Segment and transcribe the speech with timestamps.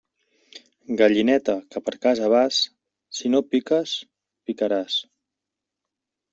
[1.01, 2.63] Gallineta que per casa vas,
[3.19, 3.95] si no piques,
[4.51, 4.99] picaràs.